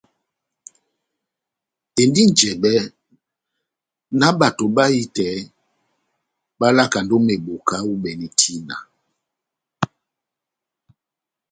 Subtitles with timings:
[2.01, 2.71] Endi njɛbɛ
[4.19, 5.27] ná bato bahitɛ
[6.59, 8.77] bá lakand'ó meboka u'bɛne tina.